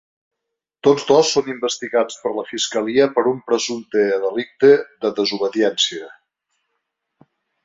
Tots 0.85 1.03
dos 1.09 1.33
són 1.35 1.51
investigats 1.53 2.17
per 2.23 2.31
la 2.37 2.45
fiscalia 2.53 3.07
per 3.19 3.25
un 3.35 3.37
presumpte 3.51 4.03
delicte 4.25 4.73
de 5.07 5.13
desobediència. 5.21 6.11